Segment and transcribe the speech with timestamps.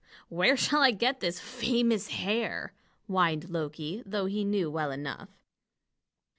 [0.29, 2.73] "Where shall I get this famous hair?"
[3.05, 5.29] whined Loki, though he knew well enough.